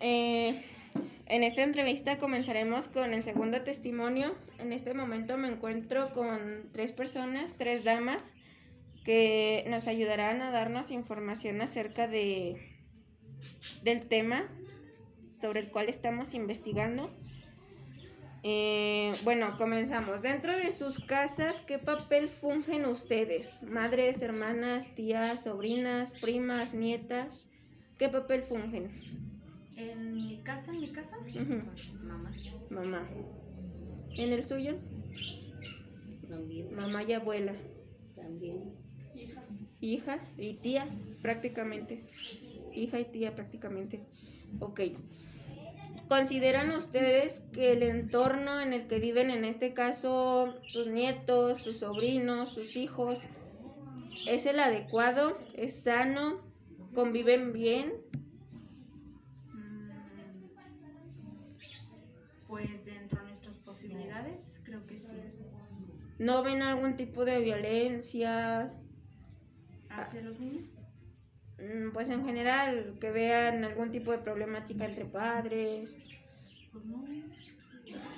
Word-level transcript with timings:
eh, 0.00 0.62
en 1.26 1.42
esta 1.42 1.62
entrevista 1.62 2.18
comenzaremos 2.18 2.88
con 2.88 3.12
el 3.12 3.22
segundo 3.22 3.62
testimonio. 3.62 4.34
En 4.58 4.72
este 4.72 4.94
momento 4.94 5.36
me 5.36 5.48
encuentro 5.48 6.12
con 6.12 6.68
tres 6.72 6.92
personas, 6.92 7.56
tres 7.56 7.84
damas, 7.84 8.34
que 9.04 9.64
nos 9.68 9.86
ayudarán 9.86 10.42
a 10.42 10.50
darnos 10.50 10.90
información 10.90 11.60
acerca 11.60 12.08
de, 12.08 12.56
del 13.82 14.08
tema 14.08 14.48
sobre 15.40 15.60
el 15.60 15.70
cual 15.70 15.88
estamos 15.88 16.34
investigando. 16.34 17.10
Eh, 18.42 19.12
bueno, 19.24 19.56
comenzamos. 19.58 20.22
Dentro 20.22 20.56
de 20.56 20.70
sus 20.70 20.98
casas, 21.04 21.60
¿qué 21.62 21.78
papel 21.78 22.28
fungen 22.28 22.86
ustedes? 22.86 23.60
Madres, 23.62 24.22
hermanas, 24.22 24.94
tías, 24.94 25.44
sobrinas, 25.44 26.12
primas, 26.20 26.72
nietas. 26.72 27.48
¿Qué 27.98 28.08
papel 28.08 28.42
fungen? 28.42 28.92
En 29.76 30.14
mi 30.14 30.40
casa, 30.42 30.72
en 30.72 30.80
mi 30.80 30.88
casa, 30.88 31.18
pues 31.20 32.00
mamá. 32.02 32.32
Mamá. 32.70 33.08
¿En 34.16 34.32
el 34.32 34.46
suyo? 34.46 34.76
También. 36.28 36.74
Mamá 36.74 37.02
y 37.04 37.12
abuela. 37.12 37.54
También. 38.14 38.74
Hija. 39.14 39.42
Hija 39.80 40.18
y 40.38 40.54
tía, 40.54 40.88
prácticamente. 41.20 42.04
Hija 42.72 43.00
y 43.00 43.04
tía, 43.04 43.34
prácticamente. 43.34 44.00
Ok. 44.60 44.80
¿Consideran 46.08 46.70
ustedes 46.70 47.40
que 47.52 47.72
el 47.72 47.82
entorno 47.82 48.60
en 48.60 48.72
el 48.72 48.86
que 48.86 48.98
viven, 48.98 49.30
en 49.30 49.44
este 49.44 49.74
caso 49.74 50.54
sus 50.62 50.86
nietos, 50.86 51.62
sus 51.62 51.78
sobrinos, 51.78 52.50
sus 52.54 52.76
hijos, 52.76 53.20
es 54.26 54.46
el 54.46 54.60
adecuado? 54.60 55.36
¿Es 55.54 55.82
sano? 55.82 56.40
¿Conviven 56.94 57.52
bien? 57.52 57.92
Pues 62.48 62.84
dentro 62.84 63.20
de 63.20 63.26
nuestras 63.28 63.58
posibilidades, 63.58 64.60
creo 64.64 64.86
que 64.86 64.98
sí. 64.98 65.16
¿No 66.18 66.42
ven 66.42 66.62
algún 66.62 66.96
tipo 66.96 67.24
de 67.24 67.40
violencia? 67.40 68.72
¿Hacia 69.90 70.22
los 70.22 70.38
niños? 70.38 70.64
Mm, 71.58 71.90
Pues 71.92 72.08
en 72.08 72.24
general, 72.24 72.96
que 73.00 73.10
vean 73.10 73.64
algún 73.64 73.90
tipo 73.90 74.12
de 74.12 74.18
problemática 74.18 74.84
entre 74.86 75.04
padres, 75.06 75.94
Pues 76.72 76.84
no. 76.84 77.04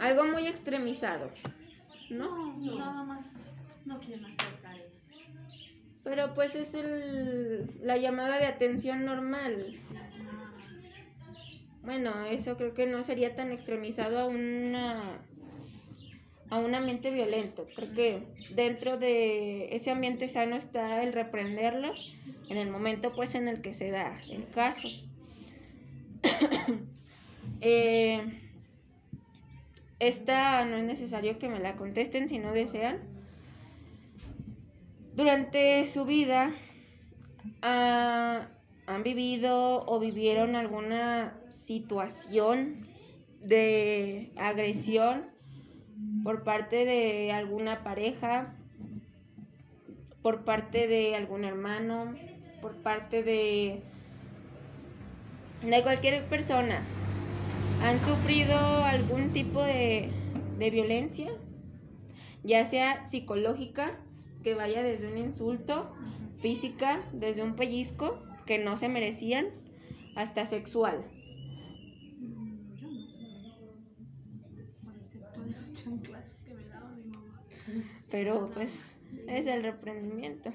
algo 0.00 0.24
muy 0.24 0.46
extremizado, 0.46 1.30
¿no? 2.10 2.56
No, 2.56 2.78
nada 2.78 3.02
más. 3.04 3.34
No 3.84 4.00
quieren 4.00 4.24
hacer 4.24 4.46
tarea. 4.62 4.82
Pero 6.02 6.34
pues 6.34 6.54
es 6.54 6.74
el, 6.74 7.70
la 7.82 7.96
llamada 7.96 8.38
de 8.38 8.46
atención 8.46 9.04
normal. 9.04 9.74
Ah, 9.96 10.05
Bueno, 11.86 12.26
eso 12.26 12.56
creo 12.56 12.74
que 12.74 12.84
no 12.86 13.04
sería 13.04 13.36
tan 13.36 13.52
extremizado 13.52 14.18
a 14.18 14.26
una 14.26 15.20
a 16.50 16.58
un 16.58 16.74
ambiente 16.74 17.12
violento. 17.12 17.64
Creo 17.76 17.94
que 17.94 18.22
dentro 18.54 18.98
de 18.98 19.74
ese 19.74 19.92
ambiente 19.92 20.28
sano 20.28 20.56
está 20.56 21.04
el 21.04 21.12
reprenderlo 21.12 21.92
en 22.48 22.56
el 22.58 22.70
momento 22.70 23.12
pues 23.14 23.36
en 23.36 23.46
el 23.46 23.62
que 23.62 23.72
se 23.72 23.92
da 23.92 24.20
el 24.28 24.48
caso. 24.50 24.88
Eh, 27.62 28.20
esta 29.98 30.64
no 30.66 30.76
es 30.76 30.82
necesario 30.82 31.38
que 31.38 31.48
me 31.48 31.58
la 31.58 31.76
contesten 31.76 32.28
si 32.28 32.38
no 32.38 32.52
desean. 32.52 32.98
Durante 35.14 35.86
su 35.86 36.04
vida 36.04 36.52
ah, 37.62 38.48
han 38.86 39.02
vivido 39.02 39.84
o 39.86 39.98
vivieron 39.98 40.54
alguna 40.54 41.34
situación 41.50 42.86
de 43.40 44.32
agresión 44.36 45.24
por 46.22 46.44
parte 46.44 46.84
de 46.84 47.32
alguna 47.32 47.82
pareja, 47.82 48.54
por 50.22 50.44
parte 50.44 50.86
de 50.86 51.14
algún 51.16 51.44
hermano, 51.44 52.14
por 52.60 52.76
parte 52.76 53.22
de 53.22 53.82
de 55.62 55.82
cualquier 55.82 56.28
persona. 56.28 56.86
¿Han 57.80 58.04
sufrido 58.04 58.56
algún 58.84 59.32
tipo 59.32 59.62
de, 59.62 60.10
de 60.58 60.70
violencia? 60.70 61.30
Ya 62.44 62.64
sea 62.64 63.04
psicológica, 63.06 63.98
que 64.44 64.54
vaya 64.54 64.82
desde 64.82 65.08
un 65.08 65.18
insulto, 65.18 65.92
física, 66.40 67.02
desde 67.12 67.42
un 67.42 67.56
pellizco 67.56 68.22
que 68.46 68.58
no 68.58 68.76
se 68.76 68.88
merecían, 68.88 69.46
hasta 70.14 70.46
sexual. 70.46 71.04
no. 77.06 77.22
Pero 78.10 78.50
pues 78.54 78.98
es 79.26 79.46
el 79.46 79.62
reprendimiento. 79.62 80.52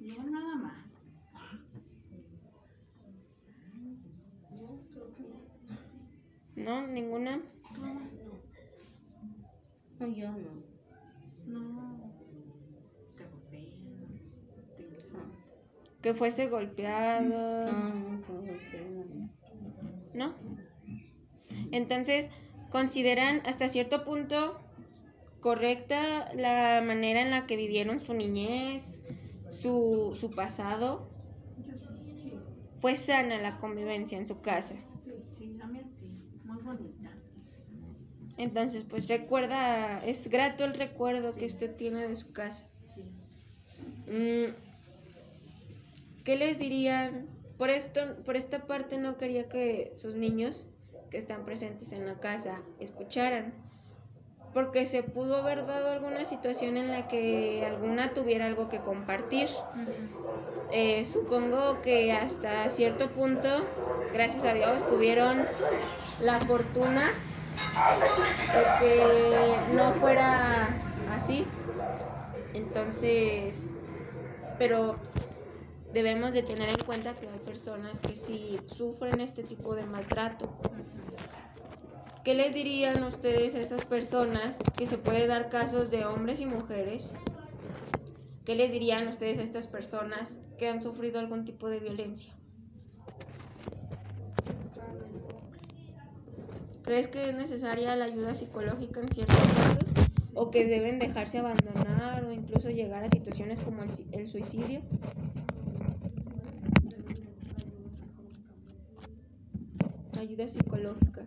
Yo 0.00 0.22
nada 0.24 0.56
más. 0.56 0.84
¿No? 6.56 6.86
¿Ninguna? 6.86 7.40
No, 9.98 10.08
yo 10.08 10.30
no. 10.30 10.62
No. 11.46 12.12
Te 13.16 13.24
golpean. 13.24 13.64
Te 14.76 14.82
insultan. 14.84 15.32
Que 16.04 16.12
fuese 16.12 16.48
golpeado. 16.48 17.72
No, 17.72 18.20
golpeé. 18.28 19.06
¿No? 20.12 20.34
Entonces, 21.72 22.28
¿consideran 22.68 23.40
hasta 23.46 23.70
cierto 23.70 24.04
punto 24.04 24.60
correcta 25.40 26.30
la 26.34 26.82
manera 26.84 27.22
en 27.22 27.30
la 27.30 27.46
que 27.46 27.56
vivieron 27.56 28.00
su 28.00 28.12
niñez, 28.12 29.00
su, 29.48 30.14
su 30.20 30.30
pasado? 30.32 31.08
Yo 31.66 31.72
sí. 31.78 32.18
Sí. 32.22 32.32
¿Fue 32.80 32.96
sana 32.96 33.38
la 33.38 33.56
convivencia 33.56 34.18
en 34.18 34.28
su 34.28 34.42
casa? 34.42 34.74
Sí, 35.32 35.54
la 35.56 35.66
mía 35.68 35.88
sí. 35.88 36.06
Muy 36.44 36.62
bonita. 36.62 37.12
Entonces, 38.36 38.84
pues 38.84 39.08
recuerda, 39.08 40.04
es 40.04 40.28
grato 40.28 40.66
el 40.66 40.74
recuerdo 40.74 41.34
que 41.34 41.46
usted 41.46 41.74
tiene 41.76 42.06
de 42.08 42.14
su 42.14 42.30
casa. 42.30 42.68
Sí. 42.94 43.04
Mm, 44.06 44.63
¿Qué 46.24 46.36
les 46.36 46.58
dirían? 46.58 47.28
Por 47.58 47.70
esto, 47.70 48.00
por 48.24 48.36
esta 48.36 48.66
parte 48.66 48.96
no 48.96 49.16
quería 49.18 49.48
que 49.48 49.92
sus 49.94 50.14
niños 50.14 50.66
que 51.10 51.18
están 51.18 51.44
presentes 51.44 51.92
en 51.92 52.06
la 52.06 52.18
casa 52.18 52.62
escucharan, 52.80 53.54
porque 54.52 54.86
se 54.86 55.02
pudo 55.02 55.36
haber 55.36 55.66
dado 55.66 55.90
alguna 55.90 56.24
situación 56.24 56.76
en 56.76 56.88
la 56.88 57.06
que 57.08 57.64
alguna 57.64 58.14
tuviera 58.14 58.46
algo 58.46 58.68
que 58.68 58.80
compartir. 58.80 59.48
Eh, 60.72 61.04
supongo 61.04 61.82
que 61.82 62.12
hasta 62.12 62.68
cierto 62.70 63.10
punto, 63.10 63.48
gracias 64.12 64.44
a 64.44 64.54
Dios, 64.54 64.88
tuvieron 64.88 65.44
la 66.20 66.40
fortuna 66.40 67.12
de 68.54 68.64
que 68.80 69.74
no 69.74 69.92
fuera 69.94 70.68
así. 71.12 71.46
Entonces, 72.54 73.72
pero 74.58 74.96
debemos 75.94 76.32
de 76.32 76.42
tener 76.42 76.68
en 76.68 76.84
cuenta 76.84 77.14
que 77.14 77.28
hay 77.28 77.38
personas 77.38 78.00
que 78.00 78.16
sí 78.16 78.60
sufren 78.66 79.20
este 79.20 79.44
tipo 79.44 79.76
de 79.76 79.84
maltrato. 79.84 80.46
¿Qué 82.24 82.34
les 82.34 82.52
dirían 82.54 83.04
ustedes 83.04 83.54
a 83.54 83.60
esas 83.60 83.84
personas 83.84 84.60
que 84.76 84.86
se 84.86 84.98
puede 84.98 85.28
dar 85.28 85.50
casos 85.50 85.92
de 85.92 86.04
hombres 86.04 86.40
y 86.40 86.46
mujeres? 86.46 87.14
¿Qué 88.44 88.56
les 88.56 88.72
dirían 88.72 89.06
ustedes 89.06 89.38
a 89.38 89.42
estas 89.42 89.68
personas 89.68 90.40
que 90.58 90.68
han 90.68 90.80
sufrido 90.80 91.20
algún 91.20 91.44
tipo 91.44 91.68
de 91.68 91.78
violencia? 91.78 92.34
¿Crees 96.82 97.08
que 97.08 97.28
es 97.30 97.36
necesaria 97.36 97.94
la 97.94 98.06
ayuda 98.06 98.34
psicológica 98.34 99.00
en 99.00 99.12
ciertos 99.12 99.48
casos? 99.48 99.94
¿O 100.34 100.50
que 100.50 100.66
deben 100.66 100.98
dejarse 100.98 101.38
abandonar 101.38 102.24
o 102.24 102.32
incluso 102.32 102.68
llegar 102.68 103.04
a 103.04 103.08
situaciones 103.08 103.60
como 103.60 103.84
el, 103.84 103.90
el 104.12 104.28
suicidio? 104.28 104.82
Ayuda 110.24 110.48
psicológica. 110.48 111.26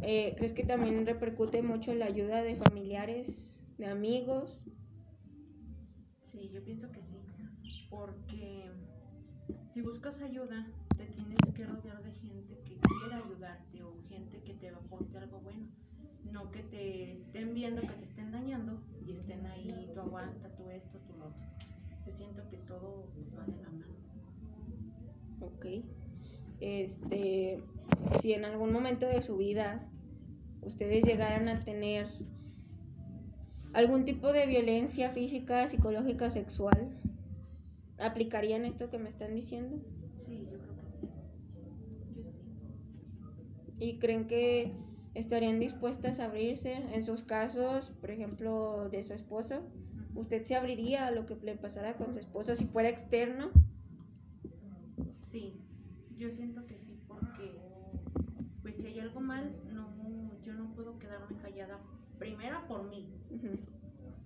Eh, 0.00 0.34
¿Crees 0.36 0.52
que 0.52 0.64
también 0.64 1.06
repercute 1.06 1.62
mucho 1.62 1.94
la 1.94 2.06
ayuda 2.06 2.42
de 2.42 2.56
familiares, 2.56 3.56
de 3.78 3.86
amigos? 3.86 4.60
Sí, 6.24 6.50
yo 6.52 6.60
pienso 6.64 6.90
que 6.90 7.04
sí. 7.04 7.14
Porque 7.88 8.68
si 9.70 9.80
buscas 9.80 10.20
ayuda, 10.22 10.66
te 10.96 11.06
tienes 11.06 11.38
que 11.54 11.64
rodear 11.64 12.02
de 12.02 12.10
gente 12.14 12.58
que 12.64 12.80
quiera 12.80 13.18
ayudarte 13.24 13.80
o 13.84 13.94
gente 14.08 14.42
que 14.42 14.54
te 14.54 14.70
aporte 14.70 15.18
algo 15.18 15.38
bueno. 15.38 15.68
No 16.32 16.50
que 16.50 16.64
te 16.64 17.12
estén 17.18 17.54
viendo, 17.54 17.80
que 17.82 17.94
te 17.94 18.04
estén 18.04 18.32
dañando 18.32 18.82
y 19.06 19.12
estén 19.12 19.46
ahí, 19.46 19.88
tú 19.94 20.00
aguanta, 20.00 20.48
tú 20.56 20.68
esto, 20.68 20.98
tú 21.06 21.16
lo 21.16 21.26
otro. 21.26 21.46
Yo 22.08 22.12
siento 22.16 22.42
que 22.50 22.56
todo 22.56 23.06
pues, 23.14 23.32
va 23.38 23.44
de 23.44 23.62
la 23.62 23.70
mano. 23.70 23.94
Ok. 25.40 25.66
Este, 26.60 27.62
si 28.22 28.32
en 28.34 28.44
algún 28.44 28.72
momento 28.72 29.08
de 29.08 29.20
su 29.20 29.36
vida 29.36 29.90
ustedes 30.62 31.04
llegaran 31.04 31.48
a 31.48 31.58
tener 31.64 32.06
algún 33.74 34.04
tipo 34.04 34.32
de 34.32 34.46
violencia 34.46 35.10
física, 35.10 35.66
psicológica, 35.66 36.30
sexual, 36.30 36.88
¿aplicarían 37.98 38.64
esto 38.64 38.90
que 38.90 38.98
me 38.98 39.08
están 39.08 39.34
diciendo? 39.34 39.76
Sí, 40.14 40.46
yo 40.52 40.58
creo 40.60 40.76
que 40.76 40.92
sí. 40.92 41.08
Yo 42.14 42.22
sí. 42.30 42.52
¿Y 43.80 43.98
creen 43.98 44.28
que 44.28 44.72
estarían 45.14 45.58
dispuestas 45.58 46.20
a 46.20 46.26
abrirse? 46.26 46.74
En 46.74 47.02
sus 47.02 47.24
casos, 47.24 47.90
por 48.00 48.12
ejemplo, 48.12 48.88
de 48.88 49.02
su 49.02 49.14
esposo, 49.14 49.62
¿usted 50.14 50.44
se 50.44 50.54
abriría 50.54 51.08
a 51.08 51.10
lo 51.10 51.26
que 51.26 51.34
le 51.42 51.56
pasara 51.56 51.96
con 51.96 52.12
su 52.12 52.20
esposo 52.20 52.54
si 52.54 52.66
fuera 52.66 52.88
externo? 52.88 53.50
Sí, 55.08 55.54
yo 56.16 56.30
siento 56.30 56.64
que 56.66 56.78
sí, 56.78 56.91
pues 58.72 58.86
si 58.86 58.86
hay 58.86 59.00
algo 59.00 59.20
mal, 59.20 59.50
no, 59.72 59.90
yo 60.44 60.54
no 60.54 60.72
puedo 60.74 60.98
quedarme 60.98 61.36
callada. 61.42 61.78
Primera 62.18 62.66
por 62.66 62.88
mí, 62.88 63.06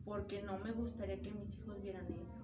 porque 0.05 0.43
no 0.43 0.59
me 0.59 0.71
gustaría 0.71 1.21
que 1.21 1.33
mis 1.33 1.53
hijos 1.55 1.83
vieran 1.83 2.07
eso. 2.13 2.39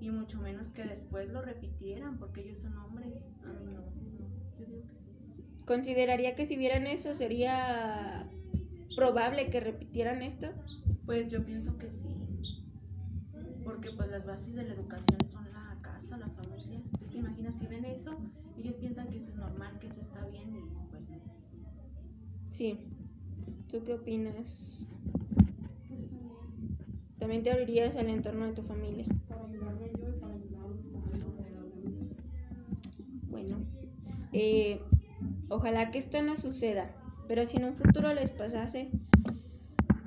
Y 0.00 0.10
mucho 0.10 0.38
menos 0.40 0.68
que 0.72 0.84
después 0.84 1.30
lo 1.30 1.40
repitieran, 1.40 2.18
porque 2.18 2.42
ellos 2.42 2.58
son 2.58 2.76
hombres. 2.76 3.14
A 3.42 3.52
mí 3.52 3.64
no, 3.66 3.80
no. 3.80 3.86
Yo 4.58 4.66
digo 4.66 4.82
que 4.82 4.94
sí. 4.98 5.64
¿Consideraría 5.66 6.34
que 6.34 6.44
si 6.44 6.56
vieran 6.56 6.86
eso 6.86 7.14
sería 7.14 8.28
probable 8.94 9.50
que 9.50 9.60
repitieran 9.60 10.22
esto? 10.22 10.48
Pues 11.06 11.30
yo 11.30 11.44
pienso 11.44 11.78
que 11.78 11.90
sí. 11.90 12.08
Porque 13.64 13.92
pues 13.92 14.10
las 14.10 14.26
bases 14.26 14.54
de 14.54 14.64
la 14.64 14.74
educación 14.74 15.18
son 15.30 15.44
la 15.52 15.78
casa, 15.80 16.18
la 16.18 16.28
familia. 16.28 16.80
Es 17.00 17.10
que 17.10 17.18
imagina 17.18 17.52
si 17.52 17.66
ven 17.66 17.84
eso, 17.84 18.18
ellos 18.58 18.74
piensan 18.74 19.08
que 19.08 19.18
eso 19.18 19.28
es 19.28 19.36
normal, 19.36 19.78
que 19.78 19.86
eso 19.86 20.00
está 20.00 20.26
bien 20.26 20.54
y 20.54 20.90
pues. 20.90 21.09
Sí. 22.60 22.76
¿Tú 23.70 23.82
qué 23.86 23.94
opinas? 23.94 24.86
También 27.18 27.42
te 27.42 27.50
abrirías 27.50 27.96
al 27.96 28.10
entorno 28.10 28.48
de 28.48 28.52
tu 28.52 28.60
familia. 28.60 29.06
Bueno, 33.30 33.56
eh, 34.34 34.82
ojalá 35.48 35.90
que 35.90 35.96
esto 35.96 36.20
no 36.20 36.36
suceda, 36.36 36.90
pero 37.26 37.46
si 37.46 37.56
en 37.56 37.64
un 37.64 37.76
futuro 37.76 38.12
les 38.12 38.30
pasase, 38.30 38.90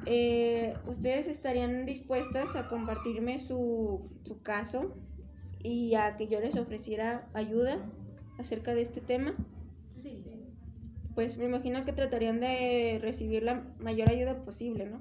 eh, 0.06 0.76
¿ustedes 0.86 1.28
estarían 1.28 1.88
dispuestas 1.88 2.56
a 2.56 2.68
compartirme 2.68 3.40
su, 3.40 4.12
su 4.26 4.44
caso 4.44 4.94
y 5.64 5.96
a 5.96 6.18
que 6.18 6.28
yo 6.28 6.40
les 6.40 6.56
ofreciera 6.56 7.28
ayuda 7.34 7.80
acerca 8.38 8.76
de 8.76 8.84
este 8.84 9.02
tema? 9.02 9.34
Sí. 9.90 10.23
Pues 11.16 11.38
me 11.38 11.46
imagino 11.46 11.86
que 11.86 11.94
tratarían 11.94 12.40
de 12.40 13.00
recibir 13.02 13.44
la 13.44 13.64
mayor 13.80 14.10
ayuda 14.10 14.44
posible, 14.44 14.86
¿no? 14.86 15.00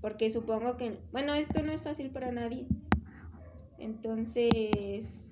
Porque 0.00 0.30
supongo 0.30 0.76
que, 0.76 0.98
bueno, 1.12 1.34
esto 1.34 1.62
no 1.62 1.72
es 1.72 1.80
fácil 1.82 2.10
para 2.10 2.32
nadie. 2.32 2.66
Entonces, 3.78 5.28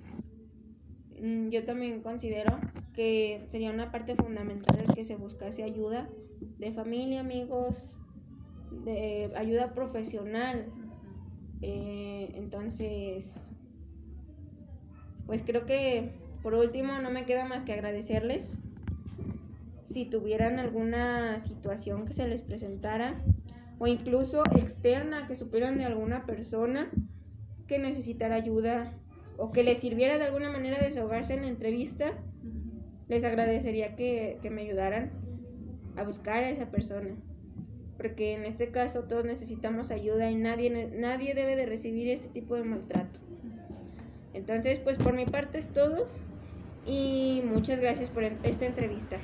mm, 1.20 1.48
yo 1.48 1.64
también 1.64 2.02
considero 2.02 2.58
que 2.94 3.46
sería 3.48 3.70
una 3.70 3.90
parte 3.90 4.14
fundamental 4.14 4.78
el 4.80 4.94
que 4.94 5.04
se 5.04 5.16
buscase 5.16 5.62
ayuda 5.62 6.08
de 6.58 6.72
familia, 6.72 7.20
amigos, 7.20 7.94
de 8.70 9.32
ayuda 9.36 9.74
profesional. 9.74 10.66
Eh, 11.62 12.30
entonces, 12.34 13.50
pues 15.26 15.42
creo 15.42 15.66
que 15.66 16.10
por 16.42 16.54
último 16.54 16.98
no 17.00 17.10
me 17.10 17.24
queda 17.24 17.44
más 17.44 17.64
que 17.64 17.72
agradecerles. 17.72 18.56
Si 19.98 20.04
tuvieran 20.04 20.60
alguna 20.60 21.40
situación 21.40 22.04
que 22.04 22.12
se 22.12 22.28
les 22.28 22.40
presentara 22.40 23.20
o 23.80 23.88
incluso 23.88 24.44
externa 24.56 25.26
que 25.26 25.34
supieran 25.34 25.76
de 25.76 25.86
alguna 25.86 26.24
persona 26.24 26.88
que 27.66 27.80
necesitara 27.80 28.36
ayuda 28.36 28.92
o 29.38 29.50
que 29.50 29.64
les 29.64 29.78
sirviera 29.78 30.16
de 30.16 30.22
alguna 30.22 30.52
manera 30.52 30.78
desahogarse 30.78 31.34
en 31.34 31.42
la 31.42 31.48
entrevista, 31.48 32.12
les 33.08 33.24
agradecería 33.24 33.96
que, 33.96 34.38
que 34.40 34.50
me 34.50 34.62
ayudaran 34.62 35.10
a 35.96 36.04
buscar 36.04 36.44
a 36.44 36.50
esa 36.50 36.70
persona. 36.70 37.16
Porque 37.96 38.34
en 38.34 38.44
este 38.44 38.70
caso 38.70 39.02
todos 39.02 39.24
necesitamos 39.24 39.90
ayuda 39.90 40.30
y 40.30 40.36
nadie, 40.36 40.92
nadie 40.96 41.34
debe 41.34 41.56
de 41.56 41.66
recibir 41.66 42.08
ese 42.08 42.28
tipo 42.28 42.54
de 42.54 42.62
maltrato. 42.62 43.18
Entonces, 44.32 44.78
pues 44.78 44.96
por 44.96 45.14
mi 45.14 45.24
parte 45.24 45.58
es 45.58 45.74
todo 45.74 46.06
y 46.86 47.42
muchas 47.46 47.80
gracias 47.80 48.10
por 48.10 48.22
esta 48.22 48.64
entrevista. 48.64 49.18